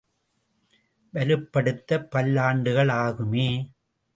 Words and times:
வலுப்படுத்த, 1.13 1.99
பல்லாண்டுகள் 2.15 2.93
ஆகுமே! 3.03 3.47